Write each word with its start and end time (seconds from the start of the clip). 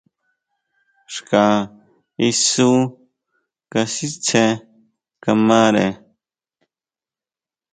Xka 1.13 1.43
isú 2.29 2.71
kasitsé 3.71 4.45
kamare. 5.23 5.87